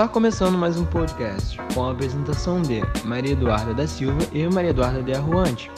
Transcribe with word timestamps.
Está 0.00 0.08
começando 0.10 0.56
mais 0.56 0.78
um 0.78 0.86
podcast 0.86 1.58
com 1.74 1.84
a 1.84 1.92
apresentação 1.92 2.62
de 2.62 2.80
Maria 3.04 3.32
Eduarda 3.32 3.74
da 3.74 3.86
Silva 3.86 4.16
e 4.32 4.48
Maria 4.48 4.70
Eduarda 4.70 5.02
de 5.02 5.12
Arruante. 5.12 5.70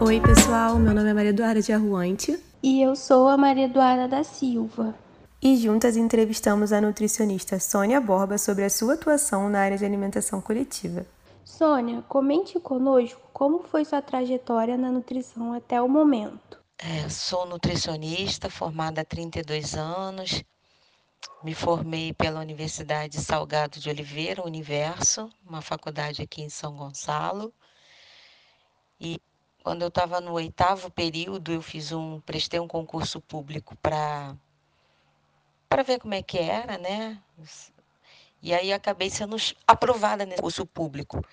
Oi, 0.00 0.18
pessoal, 0.18 0.78
meu 0.78 0.94
nome 0.94 1.10
é 1.10 1.12
Maria 1.12 1.28
Eduarda 1.28 1.60
de 1.60 1.74
Arruante. 1.74 2.42
E 2.62 2.80
eu 2.80 2.96
sou 2.96 3.28
a 3.28 3.36
Maria 3.36 3.66
Eduarda 3.66 4.08
da 4.08 4.24
Silva. 4.24 4.94
E 5.42 5.56
juntas 5.56 5.94
entrevistamos 5.94 6.72
a 6.72 6.80
nutricionista 6.80 7.60
Sônia 7.60 8.00
Borba 8.00 8.38
sobre 8.38 8.64
a 8.64 8.70
sua 8.70 8.94
atuação 8.94 9.50
na 9.50 9.60
área 9.60 9.76
de 9.76 9.84
alimentação 9.84 10.40
coletiva. 10.40 11.04
Sônia, 11.44 12.02
comente 12.08 12.58
conosco 12.58 13.20
como 13.30 13.58
foi 13.58 13.84
sua 13.84 14.00
trajetória 14.00 14.78
na 14.78 14.90
nutrição 14.90 15.52
até 15.52 15.82
o 15.82 15.86
momento. 15.86 16.61
É, 16.78 17.08
sou 17.08 17.46
nutricionista, 17.46 18.50
formada 18.50 19.00
há 19.00 19.04
32 19.04 19.74
anos. 19.74 20.42
Me 21.42 21.54
formei 21.54 22.12
pela 22.12 22.40
Universidade 22.40 23.20
Salgado 23.20 23.78
de 23.80 23.88
Oliveira, 23.88 24.44
Universo, 24.44 25.30
uma 25.44 25.60
faculdade 25.60 26.22
aqui 26.22 26.42
em 26.42 26.48
São 26.48 26.76
Gonçalo. 26.76 27.52
E 29.00 29.20
quando 29.62 29.82
eu 29.82 29.88
estava 29.88 30.20
no 30.20 30.32
oitavo 30.32 30.90
período, 30.90 31.52
eu 31.52 31.62
fiz 31.62 31.92
um, 31.92 32.20
prestei 32.20 32.60
um 32.60 32.68
concurso 32.68 33.20
público 33.20 33.76
para 33.76 34.36
para 35.68 35.82
ver 35.82 35.98
como 36.00 36.14
é 36.14 36.22
que 36.22 36.38
era, 36.38 36.76
né? 36.76 37.20
E 38.42 38.52
aí 38.52 38.72
acabei 38.72 39.08
sendo 39.08 39.36
aprovada 39.66 40.26
nesse 40.26 40.36
concurso 40.36 40.66
público, 40.66 41.24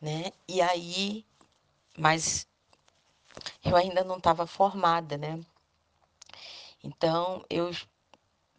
né? 0.00 0.32
E 0.48 0.62
aí, 0.62 1.24
mas 1.96 2.46
eu 3.64 3.76
ainda 3.76 4.04
não 4.04 4.18
estava 4.18 4.46
formada, 4.46 5.16
né? 5.16 5.40
Então 6.82 7.44
eu 7.50 7.70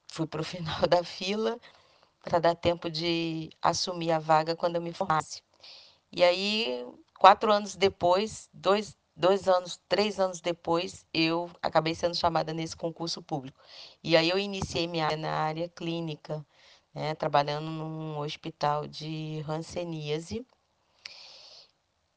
fui 0.08 0.28
para 0.28 0.42
o 0.42 0.44
final 0.44 0.82
da 0.88 1.04
fila 1.04 1.60
para 2.24 2.40
dar 2.40 2.56
tempo 2.56 2.90
de 2.90 3.50
assumir 3.62 4.12
a 4.12 4.20
vaga 4.20 4.56
quando 4.56 4.76
eu 4.76 4.82
me 4.82 4.94
formasse. 4.94 5.42
E 6.12 6.24
aí, 6.24 6.86
quatro 7.18 7.52
anos 7.52 7.76
depois, 7.76 8.50
dois, 8.54 8.98
dois 9.16 9.48
anos, 9.48 9.80
três 9.88 10.20
anos 10.20 10.42
depois, 10.42 11.06
eu 11.14 11.50
acabei 11.62 11.96
sendo 11.96 12.16
chamada 12.16 12.54
nesse 12.54 12.76
concurso 12.76 13.22
público. 13.22 13.60
E 14.04 14.18
aí 14.18 14.30
eu 14.30 14.40
iniciei 14.40 14.88
minha 14.88 15.06
área 15.06 15.18
na 15.18 15.32
área 15.32 15.70
clínica, 15.70 16.46
né, 16.94 17.16
trabalhando 17.16 17.70
num 17.70 18.20
hospital 18.20 18.88
de 18.88 19.44
hanseníase. 19.48 20.46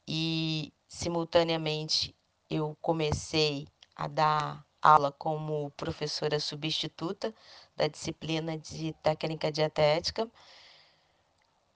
E 0.07 0.73
simultaneamente 0.87 2.15
eu 2.49 2.77
comecei 2.81 3.67
a 3.95 4.07
dar 4.07 4.65
aula 4.81 5.11
como 5.11 5.71
professora 5.71 6.39
substituta 6.39 7.33
da 7.75 7.87
disciplina 7.87 8.57
de 8.57 8.93
técnica 9.01 9.51
dietética. 9.51 10.29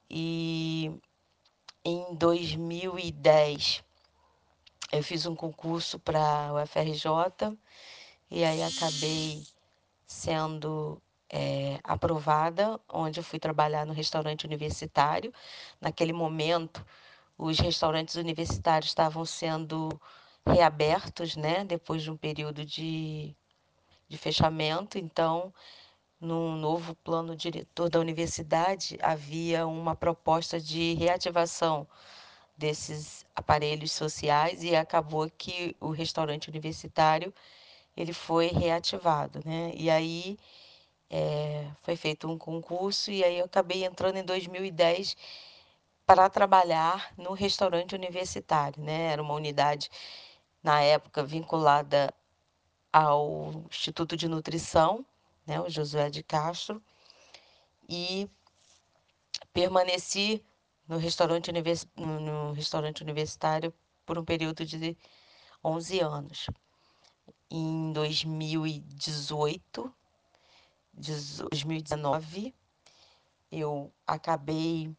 E 0.09 0.92
em 1.84 2.16
2010 2.16 3.84
eu 4.92 5.04
fiz 5.04 5.26
um 5.26 5.36
concurso 5.36 6.00
para 6.00 6.54
o 6.54 6.66
FRJ 6.66 7.58
e 8.30 8.44
aí 8.44 8.62
acabei 8.64 9.44
sendo 10.06 11.02
é, 11.30 11.80
aprovada, 11.84 12.80
onde 12.88 13.20
eu 13.20 13.24
fui 13.24 13.40
trabalhar 13.40 13.86
no 13.86 13.94
restaurante 13.94 14.46
universitário. 14.46 15.34
Naquele 15.80 16.14
momento, 16.14 16.86
os 17.38 17.59
restaurantes 17.59 18.16
universitários 18.16 18.92
estavam 18.92 19.26
sendo 19.26 19.90
reabertos, 20.48 21.36
né, 21.36 21.64
depois 21.66 22.02
de 22.03 22.12
um 22.12 22.17
período 22.17 22.66
de, 22.66 23.35
de 24.09 24.18
fechamento. 24.18 24.97
Então, 24.97 25.53
no 26.19 26.56
novo 26.56 26.96
plano 26.96 27.35
diretor 27.35 27.90
da 27.90 28.00
universidade, 28.00 28.97
havia 29.02 29.68
uma 29.68 29.96
proposta 29.96 30.59
de 30.59 30.94
reativação 30.96 31.88
desses 32.58 33.25
aparelhos 33.35 33.91
sociais 33.91 34.63
e 34.63 34.75
acabou 34.75 35.30
que 35.38 35.75
o 35.80 35.91
restaurante 35.91 36.50
universitário 36.50 37.34
ele 37.96 38.14
foi 38.14 38.47
reativado, 38.47 39.41
né? 39.46 39.72
E 39.75 39.90
aí 39.90 40.38
é, 41.09 41.68
foi 41.81 41.96
feito 41.96 42.28
um 42.29 42.38
concurso 42.38 43.12
e 43.12 43.24
aí 43.24 43.40
eu 43.40 43.46
acabei 43.46 43.85
entrando 43.85 44.18
em 44.18 44.24
2010 44.24 45.16
para 46.06 46.29
trabalhar 46.29 47.14
no 47.18 47.34
restaurante 47.34 47.96
universitário, 47.96 48.81
né? 48.84 49.12
Era 49.12 49.22
uma 49.22 49.34
unidade 49.34 49.90
na 50.67 50.81
época 50.81 51.23
vinculada 51.23 52.13
ao 52.91 53.63
Instituto 53.69 54.17
de 54.17 54.28
Nutrição, 54.28 55.05
né, 55.45 55.61
o 55.61 55.69
Josué 55.69 56.09
de 56.09 56.22
Castro, 56.22 56.83
e 57.88 58.29
permaneci 59.53 60.44
no 60.85 60.97
restaurante, 60.97 61.50
univers... 61.50 61.88
no 61.95 62.51
restaurante 62.51 63.01
universitário 63.01 63.73
por 64.05 64.19
um 64.19 64.25
período 64.25 64.66
de 64.66 64.97
11 65.63 66.01
anos. 66.01 66.47
Em 67.49 67.94
2018, 67.94 69.95
2019, 70.91 72.53
eu 73.49 73.89
acabei 74.05 74.94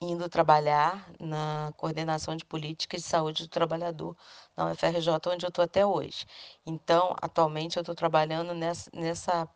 indo 0.00 0.28
trabalhar 0.28 1.10
na 1.18 1.72
coordenação 1.76 2.36
de 2.36 2.44
políticas 2.44 3.02
de 3.02 3.06
saúde 3.08 3.44
do 3.44 3.48
trabalhador 3.48 4.16
na 4.56 4.70
UFRJ, 4.70 5.08
onde 5.26 5.44
eu 5.44 5.48
estou 5.48 5.64
até 5.64 5.84
hoje. 5.84 6.24
Então, 6.64 7.16
atualmente, 7.20 7.76
eu 7.76 7.80
estou 7.80 7.94
trabalhando 7.94 8.54
nessa, 8.54 8.90
nessa, 8.94 9.48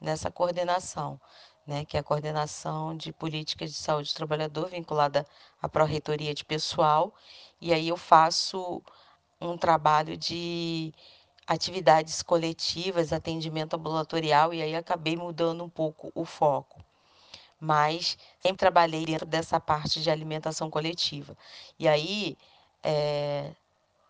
nessa 0.00 0.30
coordenação, 0.30 1.20
né, 1.66 1.84
que 1.84 1.96
é 1.96 2.00
a 2.00 2.02
coordenação 2.02 2.96
de 2.96 3.12
políticas 3.12 3.70
de 3.70 3.76
saúde 3.76 4.12
do 4.12 4.16
trabalhador 4.16 4.68
vinculada 4.68 5.26
à 5.62 5.68
pró-reitoria 5.68 6.34
de 6.34 6.44
pessoal, 6.44 7.14
e 7.60 7.72
aí 7.72 7.88
eu 7.88 7.96
faço 7.96 8.82
um 9.40 9.56
trabalho 9.56 10.16
de 10.16 10.92
atividades 11.46 12.22
coletivas, 12.22 13.12
atendimento 13.12 13.74
ambulatorial, 13.74 14.52
e 14.54 14.62
aí 14.62 14.74
acabei 14.74 15.16
mudando 15.16 15.64
um 15.64 15.68
pouco 15.70 16.10
o 16.14 16.24
foco 16.24 16.84
mas 17.60 18.16
sempre 18.40 18.58
trabalhei 18.58 19.04
dentro 19.04 19.26
dessa 19.26 19.60
parte 19.60 20.00
de 20.02 20.10
alimentação 20.10 20.70
coletiva. 20.70 21.36
E 21.78 21.86
aí, 21.86 22.36
é, 22.82 23.52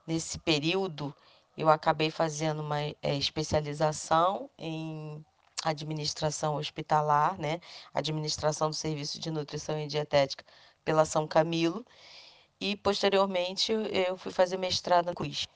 nesse 0.06 0.38
período, 0.38 1.14
eu 1.56 1.68
acabei 1.68 2.10
fazendo 2.10 2.60
uma 2.60 2.80
é, 2.80 3.16
especialização 3.16 4.48
em 4.56 5.24
administração 5.64 6.56
hospitalar, 6.56 7.38
né? 7.38 7.60
Administração 7.92 8.70
do 8.70 8.76
Serviço 8.76 9.18
de 9.18 9.30
Nutrição 9.30 9.78
e 9.78 9.86
Dietética 9.86 10.44
pela 10.84 11.04
São 11.04 11.26
Camilo. 11.26 11.84
E, 12.60 12.76
posteriormente, 12.76 13.72
eu 13.72 14.16
fui 14.16 14.32
fazer 14.32 14.58
mestrado 14.58 15.06
na 15.06 15.14
CUIS. 15.14 15.46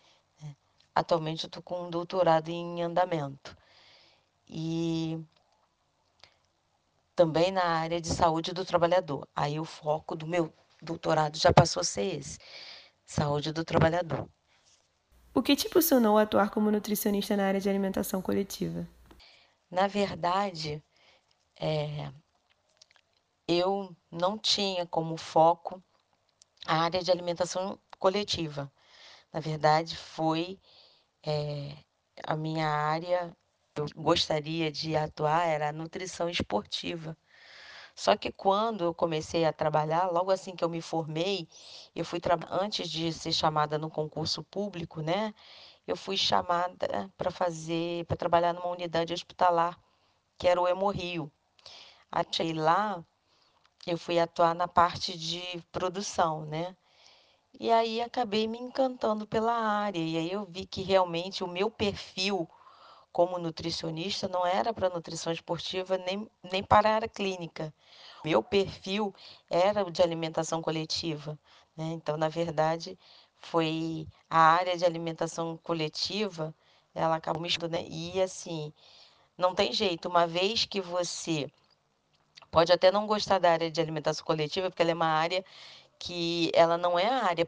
Né? 0.43 0.57
Atualmente, 0.95 1.45
eu 1.45 1.49
estou 1.49 1.63
com 1.63 1.87
um 1.87 1.91
doutorado 1.91 2.49
em 2.51 2.83
andamento. 2.83 3.57
E 4.49 5.19
também 7.15 7.51
na 7.51 7.65
área 7.65 8.01
de 8.01 8.09
saúde 8.09 8.53
do 8.53 8.65
trabalhador. 8.65 9.29
Aí 9.35 9.59
o 9.59 9.65
foco 9.65 10.17
do 10.17 10.27
meu 10.27 10.53
doutorado 10.83 11.39
já 11.39 11.53
passou 11.53 11.81
a 11.81 11.85
ser 11.85 12.19
esse: 12.19 12.39
saúde 13.05 13.53
do 13.53 13.65
trabalhador. 13.65 14.29
O 15.35 15.43
que 15.43 15.57
te 15.57 15.67
impulsionou 15.67 16.17
a 16.17 16.23
atuar 16.23 16.51
como 16.51 16.71
nutricionista 16.71 17.37
na 17.37 17.47
área 17.47 17.61
de 17.61 17.69
alimentação 17.69 18.23
coletiva? 18.23 18.87
Na 19.71 19.89
verdade, 19.89 20.83
é, 21.59 22.13
eu 23.49 23.95
não 24.11 24.39
tinha 24.39 24.87
como 24.87 25.17
foco 25.17 25.83
a 26.67 26.83
área 26.83 27.03
de 27.03 27.11
alimentação 27.11 27.79
coletiva. 27.99 28.73
Na 29.33 29.41
verdade, 29.41 29.97
foi 29.97 30.61
é, 31.27 31.77
a 32.23 32.37
minha 32.37 32.69
área 32.69 33.37
eu 33.77 33.87
gostaria 33.97 34.71
de 34.71 34.97
atuar 34.97 35.47
era 35.47 35.73
nutrição 35.73 36.29
esportiva. 36.29 37.17
Só 37.95 38.17
que 38.17 38.33
quando 38.33 38.85
eu 38.85 38.95
comecei 38.95 39.45
a 39.45 39.53
trabalhar, 39.53 40.11
logo 40.11 40.31
assim 40.31 40.57
que 40.57 40.65
eu 40.65 40.69
me 40.69 40.81
formei, 40.81 41.49
eu 41.95 42.05
fui 42.05 42.21
antes 42.51 42.89
de 42.91 43.13
ser 43.13 43.33
chamada 43.33 43.79
no 43.79 43.91
concurso 43.91 44.43
público, 44.45 45.01
né? 45.01 45.35
Eu 45.87 45.97
fui 45.97 46.17
chamada 46.17 47.11
para 47.17 47.31
fazer, 47.31 48.05
para 48.07 48.17
trabalhar 48.17 48.53
numa 48.53 48.69
unidade 48.69 49.13
hospitalar, 49.13 49.79
que 50.39 50.49
era 50.49 50.61
o 50.61 50.69
Hemorrio. 50.69 51.31
Achei 52.11 52.53
lá, 52.53 53.05
eu 53.87 53.99
fui 53.99 54.19
atuar 54.19 54.55
na 54.55 54.69
parte 54.69 55.17
de 55.19 55.43
produção, 55.73 56.45
né? 56.47 56.77
E 57.61 57.71
aí 57.71 58.01
acabei 58.01 58.49
me 58.49 58.59
encantando 58.59 59.27
pela 59.27 59.53
área. 59.55 60.01
E 60.01 60.17
aí 60.19 60.33
eu 60.33 60.45
vi 60.45 60.67
que 60.67 60.83
realmente 60.83 61.45
o 61.45 61.49
meu 61.49 61.71
perfil 61.71 62.49
como 63.15 63.39
nutricionista 63.39 64.27
não 64.27 64.45
era 64.45 64.75
para 64.75 64.91
nutrição 64.91 65.33
esportiva 65.33 65.97
nem, 65.99 66.29
nem 66.51 66.65
para 66.65 66.91
a 66.91 66.95
área 66.97 67.09
clínica. 67.09 67.73
Meu 68.25 68.43
perfil 68.43 69.15
era 69.49 69.87
o 69.87 69.91
de 69.91 70.03
alimentação 70.03 70.61
coletiva. 70.61 71.39
Né? 71.77 71.93
Então, 71.93 72.17
na 72.17 72.29
verdade, 72.29 72.99
foi 73.39 74.09
a 74.29 74.41
área 74.41 74.77
de 74.77 74.85
alimentação 74.85 75.57
coletiva, 75.59 76.53
ela 76.93 77.15
acabou 77.15 77.41
me 77.41 77.47
estudando. 77.47 77.83
Né? 77.83 77.87
E 77.89 78.21
assim, 78.21 78.73
não 79.39 79.55
tem 79.55 79.73
jeito, 79.73 80.09
uma 80.09 80.27
vez 80.27 80.65
que 80.65 80.81
você 80.81 81.49
pode 82.51 82.73
até 82.73 82.91
não 82.91 83.07
gostar 83.07 83.39
da 83.39 83.53
área 83.53 83.71
de 83.71 83.81
alimentação 83.81 84.27
coletiva, 84.27 84.69
porque 84.69 84.83
ela 84.83 84.91
é 84.91 84.95
uma 84.95 85.07
área 85.07 85.45
que 86.01 86.51
ela 86.53 86.77
não 86.77 86.99
é 86.99 87.07
a 87.07 87.27
área 87.27 87.47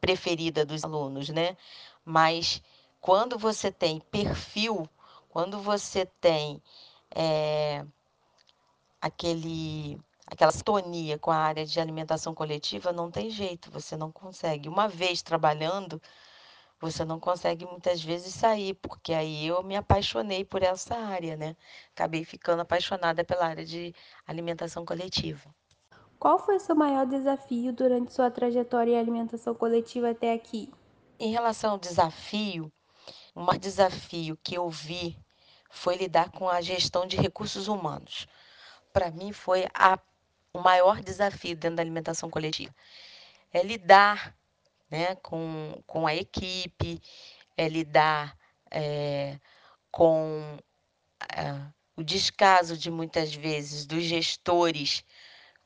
preferida 0.00 0.64
dos 0.64 0.82
alunos, 0.82 1.28
né? 1.28 1.56
Mas 2.04 2.60
quando 3.00 3.38
você 3.38 3.70
tem 3.70 4.00
perfil, 4.00 4.88
quando 5.34 5.60
você 5.60 6.06
tem 6.20 6.62
é, 7.10 7.84
aquele 9.00 10.00
aquela 10.24 10.52
sintonia 10.52 11.18
com 11.18 11.32
a 11.32 11.36
área 11.36 11.66
de 11.66 11.80
alimentação 11.80 12.32
coletiva, 12.32 12.92
não 12.92 13.10
tem 13.10 13.28
jeito, 13.30 13.68
você 13.68 13.96
não 13.96 14.12
consegue. 14.12 14.68
Uma 14.68 14.86
vez 14.86 15.22
trabalhando, 15.22 16.00
você 16.80 17.04
não 17.04 17.18
consegue 17.18 17.66
muitas 17.66 18.00
vezes 18.00 18.32
sair, 18.32 18.74
porque 18.74 19.12
aí 19.12 19.48
eu 19.48 19.60
me 19.64 19.74
apaixonei 19.74 20.44
por 20.44 20.62
essa 20.62 20.94
área, 20.94 21.36
né? 21.36 21.56
Acabei 21.90 22.24
ficando 22.24 22.62
apaixonada 22.62 23.24
pela 23.24 23.44
área 23.44 23.66
de 23.66 23.92
alimentação 24.24 24.84
coletiva. 24.84 25.52
Qual 26.16 26.38
foi 26.38 26.56
o 26.56 26.60
seu 26.60 26.76
maior 26.76 27.06
desafio 27.06 27.72
durante 27.72 28.12
sua 28.12 28.30
trajetória 28.30 28.92
em 28.92 28.98
alimentação 29.00 29.52
coletiva 29.52 30.10
até 30.10 30.32
aqui? 30.32 30.72
Em 31.18 31.32
relação 31.32 31.72
ao 31.72 31.78
desafio, 31.78 32.72
o 33.34 33.40
maior 33.40 33.58
desafio 33.58 34.38
que 34.40 34.56
eu 34.56 34.70
vi 34.70 35.18
foi 35.74 35.96
lidar 35.96 36.30
com 36.30 36.48
a 36.48 36.60
gestão 36.60 37.06
de 37.06 37.16
recursos 37.16 37.66
humanos. 37.68 38.26
Para 38.92 39.10
mim 39.10 39.32
foi 39.32 39.66
a, 39.74 39.98
o 40.52 40.60
maior 40.60 41.02
desafio 41.02 41.56
dentro 41.56 41.76
da 41.76 41.82
alimentação 41.82 42.30
coletiva. 42.30 42.74
É 43.52 43.62
lidar 43.62 44.34
né, 44.88 45.16
com, 45.16 45.82
com 45.86 46.06
a 46.06 46.14
equipe, 46.14 47.00
é 47.56 47.68
lidar 47.68 48.38
é, 48.70 49.38
com 49.90 50.56
é, 51.36 51.60
o 51.96 52.04
descaso 52.04 52.78
de 52.78 52.90
muitas 52.90 53.34
vezes 53.34 53.84
dos 53.84 54.04
gestores 54.04 55.04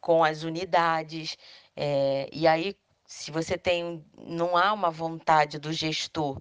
com 0.01 0.25
as 0.25 0.43
unidades. 0.43 1.37
É, 1.77 2.29
e 2.33 2.47
aí, 2.47 2.75
se 3.07 3.31
você 3.31 3.59
tem, 3.59 4.05
não 4.17 4.57
há 4.57 4.73
uma 4.73 4.91
vontade 4.91 5.59
do 5.59 5.73
gestor 5.73 6.41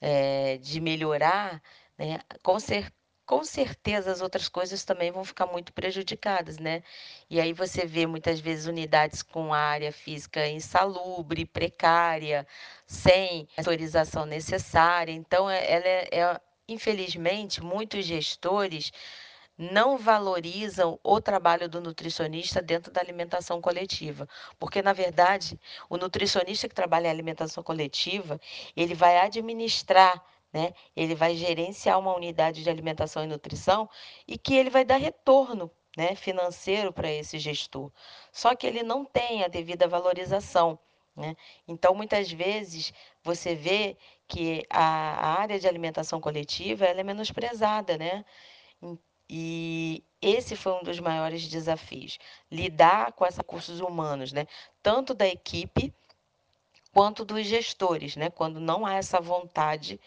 é, 0.00 0.58
de 0.58 0.80
melhorar, 0.80 1.62
né, 1.96 2.18
com 2.42 2.58
certeza 2.58 3.03
com 3.26 3.42
certeza 3.44 4.12
as 4.12 4.20
outras 4.20 4.48
coisas 4.48 4.84
também 4.84 5.10
vão 5.10 5.24
ficar 5.24 5.46
muito 5.46 5.72
prejudicadas, 5.72 6.58
né? 6.58 6.82
E 7.30 7.40
aí 7.40 7.52
você 7.52 7.86
vê 7.86 8.06
muitas 8.06 8.40
vezes 8.40 8.66
unidades 8.66 9.22
com 9.22 9.52
área 9.54 9.92
física 9.92 10.46
insalubre, 10.48 11.46
precária, 11.46 12.46
sem 12.86 13.48
autorização 13.56 14.26
necessária. 14.26 15.12
Então, 15.12 15.48
é, 15.48 15.70
ela 15.70 15.86
é, 15.86 16.08
é 16.12 16.40
infelizmente, 16.68 17.62
muitos 17.62 18.04
gestores 18.04 18.92
não 19.56 19.96
valorizam 19.96 20.98
o 21.02 21.20
trabalho 21.20 21.68
do 21.68 21.80
nutricionista 21.80 22.60
dentro 22.60 22.92
da 22.92 23.00
alimentação 23.00 23.60
coletiva, 23.60 24.28
porque 24.58 24.82
na 24.82 24.92
verdade, 24.92 25.58
o 25.88 25.96
nutricionista 25.96 26.68
que 26.68 26.74
trabalha 26.74 27.06
em 27.06 27.10
alimentação 27.10 27.62
coletiva, 27.62 28.40
ele 28.76 28.94
vai 28.94 29.18
administrar 29.18 30.24
né? 30.54 30.72
Ele 30.94 31.16
vai 31.16 31.34
gerenciar 31.34 31.98
uma 31.98 32.14
unidade 32.14 32.62
de 32.62 32.70
alimentação 32.70 33.24
e 33.24 33.26
nutrição 33.26 33.90
e 34.26 34.38
que 34.38 34.54
ele 34.54 34.70
vai 34.70 34.84
dar 34.84 34.98
retorno 34.98 35.68
né, 35.96 36.14
financeiro 36.14 36.92
para 36.92 37.10
esse 37.10 37.40
gestor. 37.40 37.90
Só 38.30 38.54
que 38.54 38.64
ele 38.64 38.84
não 38.84 39.04
tem 39.04 39.42
a 39.42 39.48
devida 39.48 39.88
valorização. 39.88 40.78
Né? 41.16 41.34
Então, 41.66 41.92
muitas 41.92 42.30
vezes, 42.30 42.92
você 43.20 43.56
vê 43.56 43.96
que 44.28 44.64
a, 44.70 45.40
área 45.40 45.58
de 45.58 45.66
alimentação 45.66 46.20
coletiva 46.20 46.84
ela 46.84 47.00
é 47.00 47.04
menosprezada. 47.04 47.98
Né? 47.98 48.24
E 49.28 50.04
esse 50.22 50.54
foi 50.54 50.72
um 50.72 50.84
dos 50.84 51.00
maiores 51.00 51.48
desafios, 51.48 52.16
lidar 52.48 53.12
com 53.12 53.26
esses 53.26 53.38
recursos 53.38 53.80
humanos, 53.80 54.32
né? 54.32 54.46
tanto 54.80 55.14
da 55.14 55.26
equipe 55.26 55.92
quanto 56.92 57.24
dos 57.24 57.44
gestores, 57.44 58.14
né? 58.14 58.30
quando 58.30 58.60
não 58.60 58.86
há 58.86 58.94
essa 58.94 59.20
vontade 59.20 60.00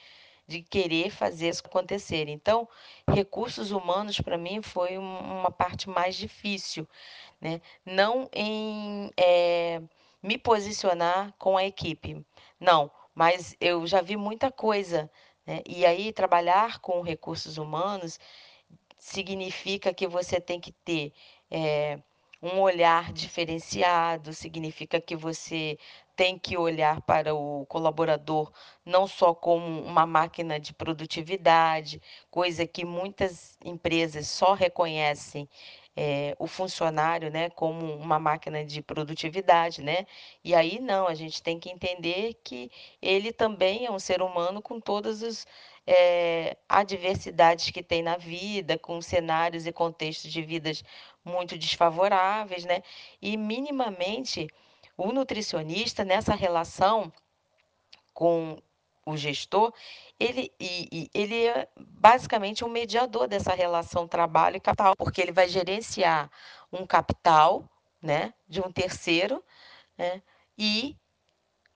de 0.48 0.62
querer 0.62 1.12
fazer 1.12 1.50
isso 1.50 1.64
acontecer. 1.66 2.28
Então, 2.30 2.68
recursos 3.10 3.72
humanos 3.72 4.20
para 4.22 4.38
mim 4.38 4.62
foi 4.62 4.98
uma 4.98 5.52
parte 5.52 5.90
mais 5.90 6.16
difícil, 6.16 6.88
né? 7.42 7.62
Não 7.86 8.30
em 8.34 9.12
é, 9.18 9.82
me 10.24 10.38
posicionar 10.38 11.34
com 11.38 11.58
a 11.58 11.66
equipe, 11.66 12.26
não, 12.60 12.90
mas 13.14 13.56
eu 13.60 13.86
já 13.86 14.02
vi 14.02 14.16
muita 14.16 14.52
coisa, 14.52 15.12
né? 15.46 15.62
E 15.68 15.86
aí 15.86 16.14
trabalhar 16.14 16.80
com 16.80 17.02
recursos 17.02 17.58
humanos 17.58 18.20
significa 18.98 19.94
que 19.94 20.08
você 20.08 20.40
tem 20.42 20.60
que 20.60 20.72
ter 20.72 21.14
é, 21.52 22.00
um 22.42 22.60
olhar 22.60 23.12
diferenciado, 23.14 24.34
significa 24.34 25.00
que 25.02 25.16
você 25.16 25.78
tem 26.16 26.38
que 26.38 26.58
olhar 26.58 27.02
para 27.02 27.36
o 27.36 27.66
colaborador 27.68 28.52
não 28.84 29.06
só 29.08 29.36
como 29.36 29.82
uma 29.84 30.06
máquina 30.06 30.60
de 30.60 30.74
produtividade, 30.74 32.02
coisa 32.32 32.66
que 32.66 32.84
muitas 32.84 33.56
empresas 33.64 34.28
só 34.28 34.54
reconhecem 34.54 35.48
é, 35.96 36.36
o 36.40 36.46
funcionário 36.48 37.32
né, 37.32 37.50
como 37.50 37.94
uma 37.96 38.20
máquina 38.20 38.64
de 38.64 38.84
produtividade, 38.84 39.82
né? 39.82 40.06
E 40.44 40.54
aí 40.54 40.80
não, 40.80 41.08
a 41.08 41.16
gente 41.16 41.42
tem 41.42 41.60
que 41.60 41.72
entender 41.72 42.36
que 42.44 42.72
ele 43.02 43.34
também 43.34 43.86
é 43.86 43.92
um 43.92 43.98
ser 44.00 44.22
humano 44.22 44.62
com 44.62 44.80
todas 44.80 45.24
as 45.24 45.48
é, 45.88 46.58
adversidades 46.70 47.72
que 47.72 47.82
tem 47.82 48.04
na 48.04 48.18
vida, 48.18 48.78
com 48.78 49.02
cenários 49.02 49.66
e 49.66 49.72
contextos 49.72 50.32
de 50.32 50.42
vidas 50.44 50.84
muito 51.28 51.58
desfavoráveis, 51.58 52.66
né? 52.66 52.82
E 53.22 53.38
minimamente 53.38 54.48
o 54.98 55.12
nutricionista, 55.12 56.04
nessa 56.04 56.34
relação 56.34 57.12
com 58.14 58.58
o 59.06 59.16
gestor, 59.16 59.72
ele, 60.20 60.52
e, 60.60 60.90
e, 60.92 61.10
ele 61.14 61.46
é 61.46 61.68
basicamente 61.78 62.66
um 62.66 62.70
mediador 62.70 63.28
dessa 63.28 63.54
relação 63.54 64.08
trabalho 64.08 64.58
e 64.58 64.60
capital, 64.60 64.96
porque 64.98 65.22
ele 65.22 65.32
vai 65.32 65.48
gerenciar 65.48 66.30
um 66.74 66.86
capital 66.86 67.64
né, 68.02 68.34
de 68.48 68.60
um 68.60 68.72
terceiro 68.72 69.44
né, 69.98 70.22
e 70.58 70.98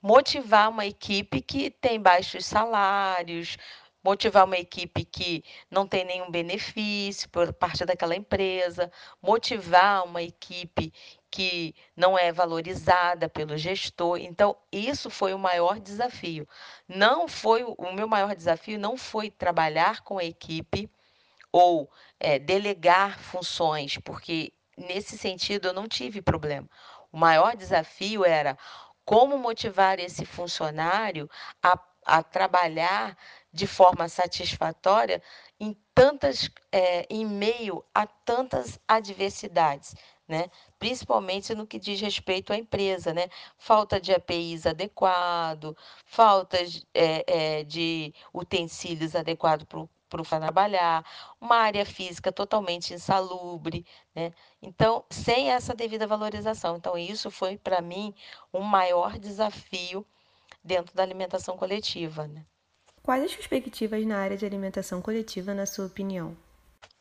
motivar 0.02 0.68
uma 0.68 0.84
equipe 0.84 1.40
que 1.40 1.70
tem 1.70 2.00
baixos 2.00 2.44
salários, 2.44 3.56
motivar 4.02 4.44
uma 4.44 4.56
equipe 4.56 5.04
que 5.04 5.44
não 5.70 5.86
tem 5.86 6.04
nenhum 6.04 6.30
benefício 6.30 7.28
por 7.30 7.52
parte 7.52 7.84
daquela 7.84 8.16
empresa, 8.16 8.90
motivar 9.22 10.04
uma 10.04 10.22
equipe 10.22 10.92
que 11.30 11.74
não 11.96 12.18
é 12.18 12.30
valorizada 12.32 13.28
pelo 13.28 13.56
gestor. 13.56 14.18
Então, 14.18 14.56
isso 14.70 15.08
foi 15.08 15.32
o 15.32 15.38
maior 15.38 15.80
desafio. 15.80 16.46
Não 16.86 17.26
foi 17.26 17.64
o 17.64 17.92
meu 17.92 18.06
maior 18.06 18.34
desafio 18.34 18.78
não 18.78 18.96
foi 18.96 19.30
trabalhar 19.30 20.02
com 20.02 20.18
a 20.18 20.24
equipe 20.24 20.90
ou 21.50 21.90
é, 22.18 22.38
delegar 22.38 23.18
funções, 23.18 23.98
porque 23.98 24.52
nesse 24.76 25.18
sentido 25.18 25.68
eu 25.68 25.72
não 25.74 25.86
tive 25.86 26.22
problema. 26.22 26.68
O 27.12 27.18
maior 27.18 27.56
desafio 27.56 28.24
era 28.24 28.56
como 29.04 29.38
motivar 29.38 29.98
esse 29.98 30.24
funcionário 30.24 31.28
a, 31.62 31.78
a 32.06 32.22
trabalhar 32.22 33.16
de 33.52 33.66
forma 33.66 34.08
satisfatória 34.08 35.22
em 35.60 35.76
tantas, 35.94 36.50
é, 36.72 37.06
em 37.10 37.24
meio 37.26 37.84
a 37.94 38.06
tantas 38.06 38.80
adversidades, 38.88 39.94
né? 40.26 40.50
Principalmente 40.78 41.54
no 41.54 41.66
que 41.66 41.78
diz 41.78 42.00
respeito 42.00 42.52
à 42.52 42.56
empresa, 42.56 43.12
né? 43.12 43.28
Falta 43.58 44.00
de 44.00 44.12
APIs 44.12 44.66
adequado, 44.66 45.76
falta 46.04 46.56
é, 46.94 47.58
é, 47.60 47.64
de 47.64 48.14
utensílios 48.32 49.14
adequados 49.14 49.66
para 49.66 50.22
o 50.22 50.24
trabalhar, 50.24 51.04
uma 51.40 51.56
área 51.56 51.84
física 51.86 52.32
totalmente 52.32 52.94
insalubre, 52.94 53.84
né? 54.14 54.32
Então, 54.62 55.04
sem 55.10 55.50
essa 55.50 55.74
devida 55.74 56.06
valorização. 56.06 56.76
Então, 56.76 56.96
isso 56.98 57.30
foi 57.30 57.58
para 57.58 57.80
mim 57.82 58.14
um 58.52 58.62
maior 58.62 59.18
desafio 59.18 60.06
dentro 60.64 60.94
da 60.94 61.02
alimentação 61.02 61.56
coletiva, 61.56 62.26
né? 62.26 62.44
Quais 63.02 63.24
as 63.24 63.34
perspectivas 63.34 64.06
na 64.06 64.18
área 64.18 64.36
de 64.36 64.46
alimentação 64.46 65.02
coletiva, 65.02 65.52
na 65.52 65.66
sua 65.66 65.86
opinião? 65.86 66.36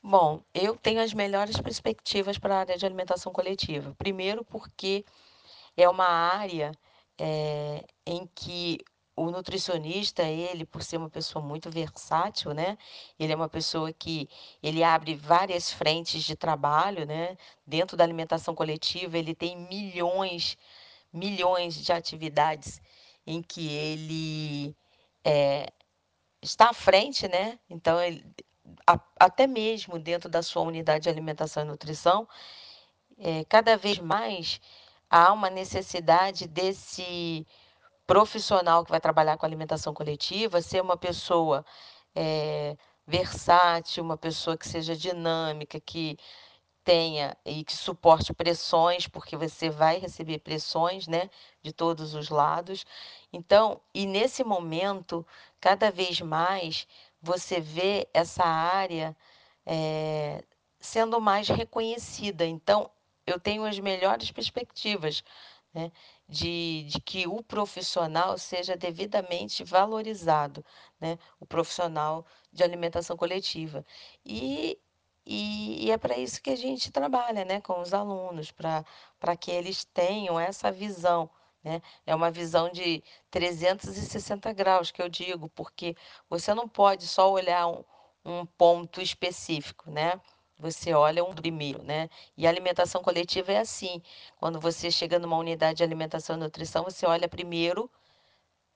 Bom, 0.01 0.41
eu 0.53 0.75
tenho 0.75 1.00
as 1.00 1.13
melhores 1.13 1.62
perspectivas 1.62 2.39
para 2.39 2.55
a 2.55 2.60
área 2.62 2.77
de 2.77 2.86
alimentação 2.86 3.31
coletiva. 3.31 3.93
Primeiro, 4.00 4.43
porque 4.43 5.05
é 5.77 5.88
uma 5.88 6.08
área 6.08 6.72
é, 7.20 7.86
em 8.05 8.27
que 8.34 8.79
o 9.15 9.29
nutricionista, 9.29 10.24
ele, 10.24 10.65
por 10.65 10.81
ser 10.81 10.98
uma 10.98 11.10
pessoa 11.10 11.43
muito 11.46 11.70
versátil, 11.70 12.51
né? 12.51 12.77
Ele 13.20 13.31
é 13.34 13.36
uma 13.36 13.50
pessoa 13.50 13.93
que 13.93 14.27
ele 14.63 14.84
abre 14.84 15.13
várias 15.13 15.72
frentes 15.72 16.24
de 16.24 16.36
trabalho, 16.36 17.05
né? 17.05 17.38
Dentro 17.65 17.96
da 17.96 18.03
alimentação 18.03 18.55
coletiva, 18.55 19.20
ele 19.20 19.36
tem 19.36 19.55
milhões, 19.55 20.58
milhões 21.13 21.75
de 21.75 21.91
atividades 21.93 22.81
em 23.27 23.41
que 23.43 23.67
ele 23.67 24.75
é, 25.24 25.72
está 26.42 26.70
à 26.70 26.74
frente, 26.74 27.28
né? 27.28 27.60
Então, 27.70 28.02
ele, 28.02 28.26
a, 28.88 29.00
até 29.20 29.48
mesmo 29.48 30.00
dentro 30.00 30.30
da 30.30 30.42
sua 30.42 30.64
unidade 30.64 31.04
de 31.04 31.10
alimentação 31.10 31.64
e 31.64 31.68
nutrição, 31.68 32.28
é, 33.18 33.46
cada 33.46 33.78
vez 33.78 34.00
mais 34.00 34.60
há 35.10 35.32
uma 35.34 35.50
necessidade 35.50 36.48
desse 36.48 37.46
profissional 38.08 38.84
que 38.84 38.92
vai 38.92 39.00
trabalhar 39.00 39.38
com 39.38 39.46
alimentação 39.46 39.94
coletiva 39.94 40.62
ser 40.62 40.82
uma 40.82 40.98
pessoa 40.98 41.66
é, 42.16 42.76
versátil, 43.08 44.04
uma 44.04 44.18
pessoa 44.18 44.58
que 44.58 44.68
seja 44.68 44.96
dinâmica, 44.96 45.80
que 45.80 46.18
tenha 46.84 47.38
e 47.46 47.64
que 47.64 47.76
suporte 47.76 48.34
pressões, 48.34 49.08
porque 49.08 49.38
você 49.38 49.70
vai 49.70 50.00
receber 50.00 50.40
pressões, 50.40 51.08
né, 51.08 51.30
de 51.64 51.72
todos 51.74 52.14
os 52.14 52.30
lados. 52.30 52.86
Então, 53.32 53.82
e 53.94 54.06
nesse 54.06 54.44
momento, 54.44 55.26
cada 55.60 55.92
vez 55.92 56.22
mais 56.22 56.88
você 57.22 57.60
vê 57.60 58.08
essa 58.14 58.44
área 58.44 59.16
é, 59.66 60.44
sendo 60.80 61.20
mais 61.22 61.48
reconhecida. 61.50 62.46
Então, 62.46 62.90
eu 63.26 63.40
tenho 63.40 63.64
as 63.66 63.80
melhores 63.80 64.32
perspectivas 64.32 65.24
né, 65.74 65.92
de, 66.28 66.84
de 66.84 67.00
que 67.02 67.28
o 67.28 67.42
profissional 67.44 68.38
seja 68.38 68.76
devidamente 68.76 69.64
valorizado, 69.64 70.66
né, 71.00 71.18
o 71.40 71.46
profissional 71.46 72.26
de 72.52 72.64
alimentação 72.64 73.16
coletiva. 73.16 73.86
E, 74.26 74.78
e, 75.34 75.86
e 75.86 75.92
é 75.92 75.98
para 75.98 76.18
isso 76.18 76.42
que 76.42 76.50
a 76.50 76.58
gente 76.58 76.92
trabalha 76.92 77.46
né, 77.46 77.62
com 77.62 77.80
os 77.82 77.94
alunos, 77.94 78.52
para 78.52 79.38
que 79.40 79.50
eles 79.50 79.86
tenham 79.86 80.38
essa 80.38 80.70
visão. 80.72 81.30
Né? 81.64 81.82
É 82.06 82.14
uma 82.14 82.30
visão 82.30 82.70
de 82.70 83.02
360 83.30 84.52
graus, 84.52 84.92
que 84.92 85.02
eu 85.02 85.08
digo, 85.08 85.48
porque 85.50 85.96
você 86.30 86.54
não 86.54 86.68
pode 86.68 87.08
só 87.08 87.32
olhar 87.32 87.68
um, 87.68 87.82
um 88.26 88.46
ponto 88.46 89.00
específico, 89.00 89.90
né? 89.90 90.20
Você 90.60 90.94
olha 90.94 91.24
um 91.24 91.34
primeiro, 91.34 91.82
né? 91.84 92.10
E 92.38 92.46
a 92.46 92.50
alimentação 92.50 93.02
coletiva 93.02 93.54
é 93.54 93.60
assim. 93.60 94.02
Quando 94.38 94.60
você 94.60 94.92
chega 94.92 95.18
numa 95.18 95.38
unidade 95.38 95.78
de 95.78 95.84
alimentação 95.84 96.36
e 96.36 96.40
nutrição, 96.40 96.84
você 96.84 97.06
olha 97.06 97.28
primeiro 97.28 97.90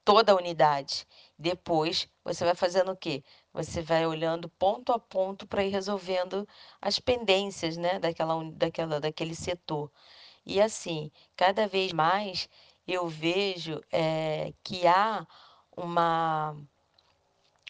toda 0.05 0.31
a 0.31 0.35
unidade. 0.35 1.05
Depois, 1.37 2.07
você 2.23 2.45
vai 2.45 2.55
fazendo 2.55 2.91
o 2.91 2.95
quê? 2.95 3.23
Você 3.55 3.81
vai 3.81 4.05
olhando 4.05 4.49
ponto 4.49 4.91
a 4.91 4.99
ponto 4.99 5.47
para 5.47 5.63
ir 5.63 5.69
resolvendo 5.69 6.45
as 6.81 6.99
pendências, 6.99 7.77
né, 7.77 7.99
daquela, 7.99 8.43
daquela, 8.51 8.99
daquele 8.99 9.33
setor. 9.33 9.89
E 10.45 10.59
assim, 10.59 11.09
cada 11.37 11.65
vez 11.65 11.93
mais 11.93 12.49
eu 12.85 13.07
vejo 13.07 13.81
é, 13.89 14.53
que 14.61 14.85
há 14.85 15.25
uma 15.75 16.53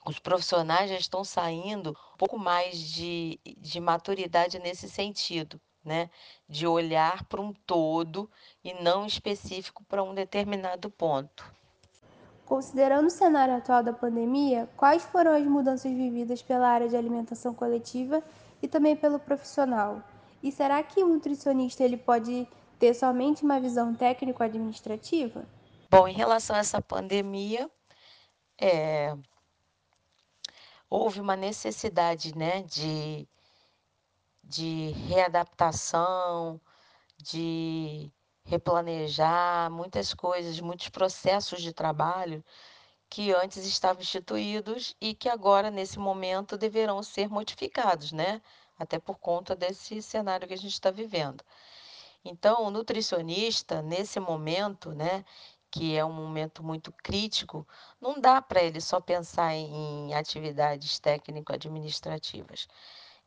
os 0.08 0.18
profissionais 0.18 0.90
já 0.90 0.98
estão 0.98 1.24
saindo 1.24 1.92
um 2.14 2.18
pouco 2.18 2.38
mais 2.38 2.80
de, 2.80 3.40
de 3.58 3.80
maturidade 3.80 4.58
nesse 4.58 4.90
sentido, 4.90 5.62
né? 5.84 6.10
De 6.50 6.66
olhar 6.66 7.24
para 7.26 7.42
um 7.42 7.54
todo 7.54 8.30
e 8.64 8.74
não 8.74 9.06
específico 9.06 9.84
para 9.84 10.04
um 10.04 10.16
determinado 10.16 10.90
ponto. 10.90 11.52
Considerando 12.46 13.08
o 13.08 13.12
cenário 13.12 13.56
atual 13.56 13.82
da 13.82 13.92
pandemia, 13.92 14.70
quais 14.78 15.04
foram 15.04 15.34
as 15.34 15.44
mudanças 15.44 15.92
vividas 15.92 16.44
pela 16.44 16.68
área 16.68 16.88
de 16.88 16.96
alimentação 16.96 17.54
coletiva 17.56 18.24
e 18.62 18.68
também 18.68 18.96
pelo 18.96 19.18
profissional? 19.18 20.02
E 20.44 20.52
será 20.52 20.82
que 20.84 21.04
o 21.04 21.08
nutricionista 21.08 21.84
ele 21.84 21.98
pode 21.98 22.48
ter 22.78 22.94
somente 22.94 23.44
uma 23.44 23.60
visão 23.60 23.96
técnico-administrativa? 23.96 25.44
Bom, 25.90 26.08
em 26.08 26.14
relação 26.14 26.56
a 26.56 26.60
essa 26.60 26.80
pandemia, 26.80 27.70
é, 28.60 29.16
houve 30.88 31.20
uma 31.20 31.36
necessidade 31.36 32.38
né, 32.38 32.62
de, 32.62 33.28
de 34.44 34.92
readaptação, 35.08 36.62
de 37.18 38.12
replanejar 38.46 39.72
muitas 39.72 40.14
coisas, 40.14 40.60
muitos 40.60 40.90
processos 40.90 41.62
de 41.62 41.74
trabalho 41.74 42.44
que 43.10 43.34
antes 43.34 43.66
estavam 43.66 44.02
instituídos 44.02 44.96
e 45.02 45.14
que 45.14 45.30
agora, 45.30 45.72
nesse 45.72 46.00
momento, 46.00 46.58
deverão 46.58 47.02
ser 47.04 47.30
modificados, 47.30 48.12
né? 48.12 48.42
Até 48.78 49.00
por 49.00 49.18
conta 49.20 49.56
desse 49.56 50.02
cenário 50.02 50.48
que 50.48 50.54
a 50.54 50.58
gente 50.58 50.74
está 50.74 50.92
vivendo. 50.92 51.44
Então, 52.24 52.64
o 52.66 52.72
nutricionista, 52.72 53.82
nesse 53.82 54.20
momento, 54.20 54.92
né, 54.92 55.24
que 55.72 55.96
é 55.96 56.04
um 56.06 56.12
momento 56.14 56.64
muito 56.64 56.92
crítico, 56.92 57.68
não 58.02 58.20
dá 58.20 58.42
para 58.42 58.64
ele 58.64 58.82
só 58.82 59.00
pensar 59.00 59.54
em, 59.54 60.14
atividades 60.14 61.00
técnico-administrativas. 61.00 62.68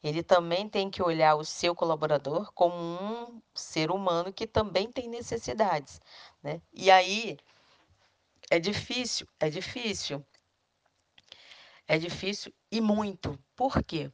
Ele 0.03 0.23
também 0.23 0.69
tem 0.69 0.91
que 0.91 1.03
olhar 1.03 1.35
o 1.35 1.45
seu 1.45 1.75
colaborador 1.75 2.53
como 2.53 2.77
um 2.77 3.43
ser 3.55 3.91
humano 3.91 4.33
que 4.33 4.47
também 4.47 4.91
tem 4.91 5.09
necessidades, 5.09 6.01
né? 6.43 6.63
E 6.73 6.91
aí 6.91 7.37
é 8.51 8.59
difícil, 8.59 9.27
é 9.41 9.51
difícil. 9.51 10.25
É 11.87 11.99
difícil 11.99 12.53
e 12.71 12.81
muito. 12.81 13.39
Por 13.57 13.83
quê? 13.83 14.13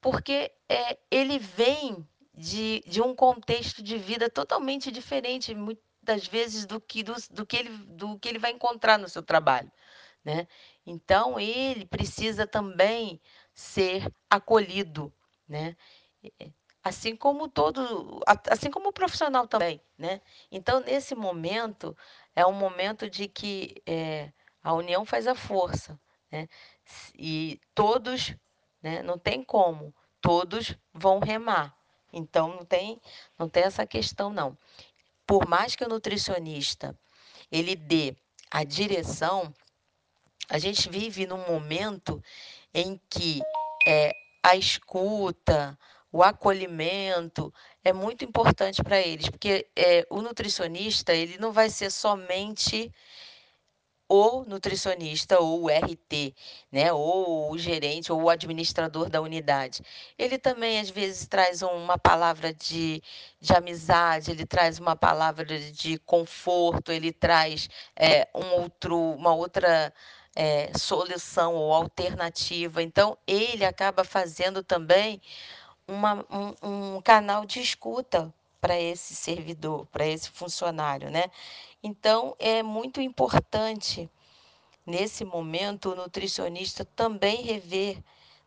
Porque 0.00 0.52
é, 0.68 0.98
ele 1.10 1.38
vem 1.38 2.06
de, 2.34 2.82
de 2.86 3.00
um 3.00 3.14
contexto 3.14 3.82
de 3.82 3.96
vida 3.98 4.28
totalmente 4.30 4.90
diferente, 4.90 5.54
muitas 5.54 6.26
vezes, 6.26 6.66
do 6.66 6.80
que, 6.80 7.02
do, 7.02 7.14
do, 7.30 7.46
que 7.46 7.56
ele, 7.56 7.70
do 7.86 8.18
que 8.18 8.28
ele 8.28 8.38
vai 8.38 8.50
encontrar 8.50 8.98
no 8.98 9.08
seu 9.08 9.22
trabalho. 9.22 9.70
Né? 10.24 10.46
Então, 10.86 11.38
ele 11.38 11.86
precisa 11.86 12.46
também 12.46 13.20
ser 13.54 14.10
acolhido, 14.28 15.12
né? 15.48 15.76
Assim 16.82 17.14
como 17.14 17.48
todo, 17.48 18.20
assim 18.50 18.70
como 18.70 18.88
o 18.88 18.92
profissional 18.92 19.46
também, 19.46 19.80
né? 19.98 20.20
Então, 20.50 20.80
nesse 20.80 21.14
momento, 21.14 21.96
é 22.34 22.46
um 22.46 22.52
momento 22.52 23.08
de 23.10 23.28
que 23.28 23.82
é, 23.86 24.32
a 24.62 24.72
união 24.72 25.04
faz 25.04 25.26
a 25.26 25.34
força, 25.34 25.98
né? 26.30 26.48
E 27.14 27.60
todos, 27.74 28.34
né? 28.82 29.02
Não 29.02 29.18
tem 29.18 29.42
como, 29.42 29.94
todos 30.20 30.76
vão 30.92 31.18
remar. 31.18 31.76
Então, 32.12 32.48
não 32.48 32.64
tem, 32.64 33.00
não 33.38 33.48
tem 33.48 33.64
essa 33.64 33.86
questão, 33.86 34.32
não. 34.32 34.56
Por 35.26 35.46
mais 35.46 35.76
que 35.76 35.84
o 35.84 35.88
nutricionista 35.88 36.98
ele 37.52 37.76
dê 37.76 38.16
a 38.50 38.64
direção, 38.64 39.54
a 40.48 40.58
gente 40.58 40.90
vive 40.90 41.26
num 41.26 41.46
momento 41.46 42.22
em 42.74 43.00
que 43.08 43.40
é, 43.86 44.12
a 44.42 44.56
escuta, 44.56 45.78
o 46.12 46.22
acolhimento 46.22 47.52
é 47.84 47.92
muito 47.92 48.24
importante 48.24 48.82
para 48.82 49.00
eles, 49.00 49.28
porque 49.28 49.68
é, 49.76 50.06
o 50.10 50.20
nutricionista 50.20 51.14
ele 51.14 51.38
não 51.38 51.52
vai 51.52 51.70
ser 51.70 51.90
somente 51.90 52.92
o 54.10 54.44
nutricionista 54.44 55.38
ou 55.38 55.62
o 55.62 55.68
RT, 55.68 56.34
né, 56.72 56.92
ou 56.92 57.52
o 57.52 57.56
gerente 57.56 58.10
ou 58.10 58.22
o 58.22 58.28
administrador 58.28 59.08
da 59.08 59.20
unidade. 59.20 59.82
Ele 60.18 60.36
também 60.36 60.80
às 60.80 60.90
vezes 60.90 61.28
traz 61.28 61.62
uma 61.62 61.96
palavra 61.96 62.52
de, 62.52 63.00
de 63.40 63.52
amizade, 63.52 64.32
ele 64.32 64.44
traz 64.44 64.80
uma 64.80 64.96
palavra 64.96 65.44
de 65.44 65.96
conforto, 65.98 66.90
ele 66.90 67.12
traz 67.12 67.70
é, 67.94 68.28
um 68.34 68.62
outro, 68.62 68.98
uma 68.98 69.32
outra 69.32 69.94
é, 70.34 70.70
solução 70.78 71.54
ou 71.54 71.72
alternativa. 71.72 72.82
Então, 72.82 73.16
ele 73.26 73.64
acaba 73.64 74.04
fazendo 74.04 74.62
também 74.62 75.20
uma, 75.86 76.24
um, 76.30 76.96
um 76.96 77.02
canal 77.02 77.44
de 77.44 77.60
escuta 77.60 78.32
para 78.60 78.78
esse 78.78 79.14
servidor, 79.14 79.86
para 79.86 80.06
esse 80.06 80.30
funcionário, 80.30 81.10
né? 81.10 81.24
Então, 81.82 82.36
é 82.38 82.62
muito 82.62 83.00
importante, 83.00 84.08
nesse 84.86 85.24
momento, 85.24 85.92
o 85.92 85.96
nutricionista 85.96 86.84
também 86.84 87.42
rever 87.42 88.02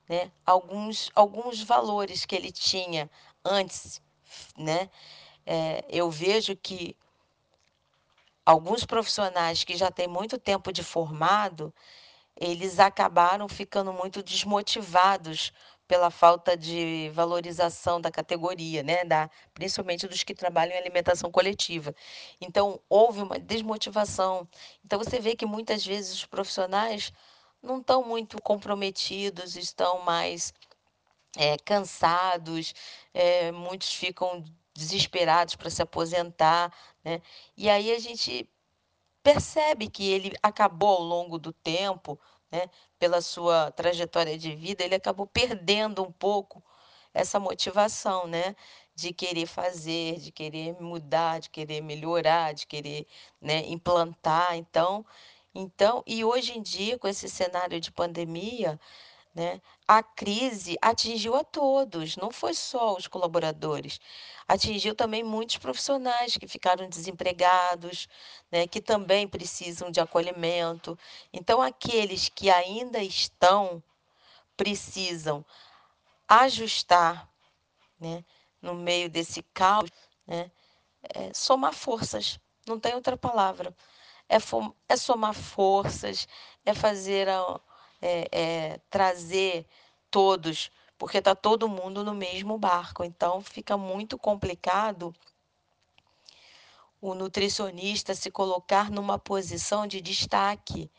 né, 0.08 0.32
alguns, 0.46 1.10
alguns 1.16 1.64
valores 1.64 2.26
que 2.26 2.36
ele 2.36 2.52
tinha 2.52 3.10
antes, 3.44 4.02
né? 4.58 4.90
É, 5.46 5.84
eu 5.90 6.10
vejo 6.10 6.56
que 6.56 6.96
alguns 8.46 8.86
profissionais 8.86 9.64
que 9.64 9.76
já 9.76 9.92
têm 9.92 10.08
muito 10.08 10.38
tempo 10.38 10.72
de 10.72 10.84
formado, 10.84 11.74
eles 12.36 12.80
acabaram 12.80 13.48
ficando 13.48 13.94
muito 13.94 14.24
desmotivados 14.24 15.52
pela 15.88 16.10
falta 16.10 16.58
de 16.58 17.12
valorização 17.14 18.00
da 18.02 18.10
categoria, 18.10 18.82
né, 18.82 19.04
da, 19.06 19.30
principalmente 19.54 20.08
dos 20.08 20.24
que 20.24 20.34
trabalham 20.34 20.74
em 20.74 20.78
alimentação 20.78 21.30
coletiva. 21.32 21.94
Então, 22.42 22.80
houve 22.90 23.22
uma 23.22 23.38
desmotivação. 23.38 24.48
Então, 24.84 24.98
você 24.98 25.20
vê 25.20 25.36
que 25.36 25.46
muitas 25.46 25.86
vezes 25.86 26.14
os 26.14 26.26
profissionais 26.26 27.12
não 27.62 27.80
estão 27.80 28.04
muito 28.04 28.42
comprometidos, 28.42 29.56
estão 29.56 30.00
mais 30.04 30.54
é, 31.38 31.58
cansados, 31.58 32.74
é, 33.14 33.52
muitos 33.52 33.94
ficam 33.94 34.44
desesperados 34.74 35.56
para 35.56 35.70
se 35.70 35.82
aposentar, 35.82 36.74
né? 37.04 37.22
E 37.58 37.70
aí 37.70 37.92
a 37.92 38.00
gente 38.00 38.50
percebe 39.24 39.90
que 39.90 40.10
ele 40.12 40.34
acabou 40.44 40.98
ao 40.98 41.04
longo 41.04 41.40
do 41.40 41.54
tempo, 41.54 42.20
né, 42.52 42.70
pela 43.00 43.22
sua 43.22 43.72
trajetória 43.72 44.38
de 44.38 44.56
vida, 44.56 44.84
ele 44.84 44.96
acabou 44.96 45.26
perdendo 45.28 46.04
um 46.04 46.12
pouco 46.12 46.64
essa 47.14 47.40
motivação, 47.40 48.28
né? 48.28 48.56
De 48.96 49.14
querer 49.14 49.48
fazer, 49.48 50.20
de 50.20 50.32
querer 50.32 50.80
mudar, 50.82 51.40
de 51.40 51.50
querer 51.50 51.82
melhorar, 51.82 52.54
de 52.54 52.68
querer 52.68 53.08
né, 53.42 53.66
implantar. 53.68 54.56
Então, 54.56 55.06
então, 55.56 56.04
e 56.08 56.24
hoje 56.26 56.58
em 56.58 56.62
dia, 56.62 56.98
com 56.98 57.08
esse 57.08 57.30
cenário 57.30 57.80
de 57.80 57.92
pandemia, 57.92 58.80
né, 59.34 59.60
a 59.88 60.04
crise 60.04 60.78
atingiu 60.82 61.36
a 61.36 61.44
todos, 61.44 62.16
não 62.18 62.32
foi 62.32 62.54
só 62.54 62.96
os 62.96 63.08
colaboradores, 63.08 64.00
atingiu 64.48 64.94
também 64.94 65.24
muitos 65.24 65.58
profissionais 65.58 66.38
que 66.38 66.48
ficaram 66.48 66.88
desempregados, 66.88 68.08
né, 68.52 68.68
que 68.68 68.82
também 68.82 69.28
precisam 69.28 69.90
de 69.90 70.00
acolhimento. 70.00 70.98
Então, 71.32 71.62
aqueles 71.62 72.30
que 72.30 72.50
ainda 72.50 73.02
estão 73.02 73.82
precisam 74.56 75.44
ajustar, 76.28 77.28
né, 78.00 78.24
no 78.62 78.76
meio 78.76 79.10
desse 79.10 79.42
caos, 79.54 79.90
né, 80.28 80.52
é 81.04 81.34
somar 81.34 81.74
forças, 81.74 82.40
não 82.68 82.80
tem 82.80 82.94
outra 82.96 83.18
palavra. 83.18 83.76
É, 84.30 84.38
é 84.88 84.96
somar 84.96 85.34
forças, 85.34 86.28
é 86.66 86.74
fazer, 86.74 87.28
a, 87.28 87.60
é, 88.04 88.28
é 88.32 88.80
trazer 88.90 89.66
todos, 90.12 90.70
porque 90.98 91.20
está 91.20 91.34
todo 91.34 91.70
mundo 91.70 92.04
no 92.04 92.14
mesmo 92.14 92.58
barco. 92.58 93.04
Então 93.04 93.42
fica 93.42 93.78
muito 93.78 94.18
complicado 94.18 95.16
o 97.02 97.14
nutricionista 97.14 98.14
se 98.14 98.30
colocar 98.30 98.92
numa 98.92 99.18
posição 99.18 99.88
de 99.88 100.02
destaque. 100.02 100.92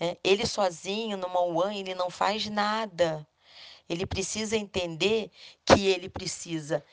Né? 0.00 0.16
Ele 0.24 0.46
sozinho, 0.46 1.16
numa 1.16 1.42
UAN, 1.42 1.74
ele 1.74 1.94
não 1.94 2.10
faz 2.10 2.48
nada. 2.48 3.26
Ele 3.88 4.06
precisa 4.06 4.56
entender 4.56 5.30
que 5.64 5.86
ele 5.86 6.08
precisa 6.08 6.84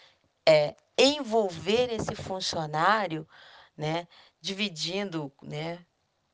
é, 0.46 0.76
envolver 0.98 1.92
esse 1.94 2.16
funcionário, 2.16 3.28
né, 3.76 4.08
dividindo 4.40 5.30
né, 5.42 5.86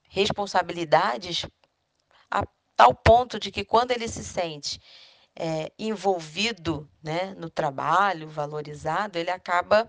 responsabilidades 0.08 1.48
tal 2.82 2.96
ponto 2.96 3.40
de 3.40 3.52
que 3.52 3.64
quando 3.64 3.92
ele 3.92 4.08
se 4.08 4.24
sente 4.24 4.82
é, 5.36 5.72
envolvido 5.78 6.90
né, 7.04 7.36
no 7.36 7.48
trabalho, 7.48 8.28
valorizado, 8.28 9.20
ele 9.20 9.30
acaba 9.30 9.88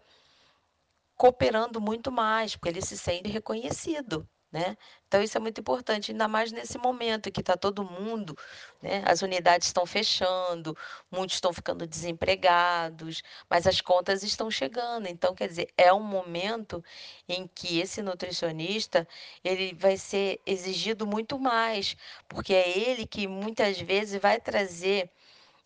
cooperando 1.16 1.80
muito 1.80 2.12
mais, 2.12 2.54
porque 2.54 2.68
ele 2.68 2.82
se 2.82 2.98
sente 2.98 3.30
reconhecido. 3.30 4.28
Né? 4.52 4.76
Então, 5.08 5.22
isso 5.22 5.38
é 5.38 5.40
muito 5.40 5.60
importante, 5.62 6.12
ainda 6.12 6.28
mais 6.28 6.52
nesse 6.52 6.76
momento 6.76 7.32
que 7.32 7.40
está 7.40 7.56
todo 7.56 7.82
mundo, 7.82 8.36
né? 8.82 9.02
as 9.06 9.22
unidades 9.22 9.68
estão 9.68 9.86
fechando, 9.86 10.76
muitos 11.10 11.36
estão 11.36 11.54
ficando 11.54 11.86
desempregados, 11.86 13.22
mas 13.48 13.66
as 13.66 13.80
contas 13.80 14.22
estão 14.22 14.50
chegando. 14.50 15.06
Então, 15.06 15.34
quer 15.34 15.48
dizer, 15.48 15.68
é 15.74 15.90
um 15.90 16.02
momento 16.02 16.84
em 17.26 17.48
que 17.54 17.80
esse 17.80 18.02
nutricionista 18.02 19.08
ele 19.42 19.74
vai 19.74 19.96
ser 19.96 20.38
exigido 20.44 21.06
muito 21.06 21.38
mais, 21.38 21.96
porque 22.28 22.52
é 22.52 22.78
ele 22.78 23.06
que 23.06 23.26
muitas 23.26 23.80
vezes 23.80 24.20
vai 24.20 24.38
trazer 24.38 25.10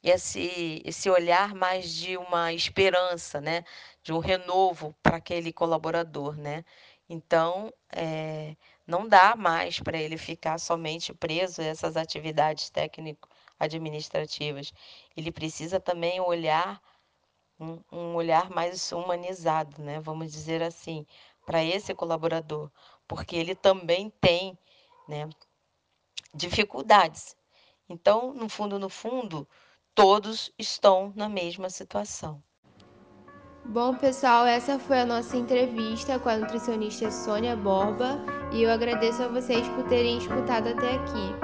esse, 0.02 0.83
esse 0.85 1.11
olhar 1.11 1.55
mais 1.55 1.93
de 1.93 2.16
uma 2.16 2.52
esperança, 2.52 3.40
né? 3.40 3.64
de 4.02 4.12
um 4.12 4.19
renovo 4.19 4.95
para 5.02 5.16
aquele 5.16 5.52
colaborador. 5.52 6.37
Né? 6.37 6.64
Então, 7.09 7.73
é, 7.93 8.57
não 8.87 9.09
dá 9.09 9.35
mais 9.37 9.81
para 9.81 9.99
ele 9.99 10.16
ficar 10.16 10.59
somente 10.59 11.12
preso 11.12 11.61
a 11.61 11.64
essas 11.64 11.96
atividades 11.96 12.70
técnico-administrativas. 12.70 14.72
Ele 15.16 15.33
precisa 15.33 15.81
também 15.81 16.20
olhar 16.20 16.81
um, 17.59 17.81
um 17.90 18.14
olhar 18.14 18.51
mais 18.51 18.92
humanizado, 18.92 19.83
né? 19.83 20.01
vamos 20.01 20.31
dizer 20.31 20.62
assim, 20.62 21.07
para 21.44 21.64
esse 21.64 21.94
colaborador, 21.94 22.70
porque 23.09 23.37
ele 23.37 23.55
também 23.55 24.11
tem 24.20 24.59
né, 25.09 25.29
dificuldades. 26.35 27.37
Então, 27.88 28.35
no 28.35 28.49
fundo, 28.49 28.79
no 28.79 28.88
fundo, 28.88 29.49
todos 29.94 30.53
estão 30.59 31.12
na 31.16 31.29
mesma 31.29 31.70
situação. 31.70 32.42
Bom, 33.68 33.94
pessoal, 33.94 34.46
essa 34.46 34.79
foi 34.79 35.00
a 35.00 35.05
nossa 35.05 35.37
entrevista 35.37 36.18
com 36.20 36.29
a 36.29 36.37
nutricionista 36.37 37.11
Sônia 37.11 37.57
Borba 37.57 38.20
e 38.52 38.62
eu 38.62 38.70
agradeço 38.70 39.22
a 39.24 39.29
vocês 39.29 39.66
por 39.68 39.83
terem 39.88 40.18
escutado 40.18 40.68
até 40.68 40.94
aqui. 40.94 41.35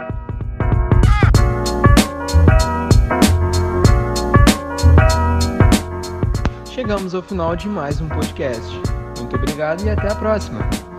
Chegamos 6.70 7.12
ao 7.14 7.22
final 7.22 7.56
de 7.56 7.68
mais 7.68 8.00
um 8.00 8.08
podcast. 8.08 8.70
Muito 9.18 9.36
obrigado 9.36 9.84
e 9.84 9.90
até 9.90 10.12
a 10.12 10.14
próxima! 10.14 10.91